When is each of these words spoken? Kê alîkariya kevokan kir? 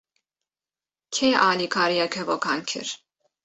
Kê 1.13 1.29
alîkariya 1.49 2.07
kevokan 2.13 2.59
kir? 2.69 2.87